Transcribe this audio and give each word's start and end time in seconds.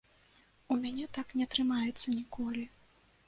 У 0.75 0.77
мяне 0.85 1.05
так 1.17 1.35
не 1.41 1.45
атрымаецца 1.49 2.07
ніколі. 2.17 2.65